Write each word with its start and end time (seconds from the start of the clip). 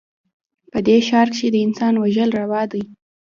په 0.71 0.79
دې 0.87 0.97
ښـار 1.07 1.27
کښې 1.33 1.47
د 1.53 1.57
انسان 1.65 1.93
وژل 1.97 2.29
روا 2.41 2.61
دي 2.71 2.83